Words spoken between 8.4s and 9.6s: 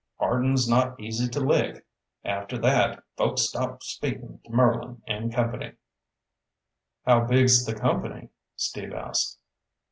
Steve asked.